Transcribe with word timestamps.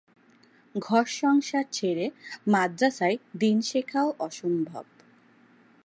ঘরসংসার 0.75 1.65
ছেড়ে 1.71 2.05
মাদ্রাসায় 2.47 3.17
দ্বীন 3.37 3.57
শেখাও 3.61 4.09
অসম্ভব। 4.19 4.85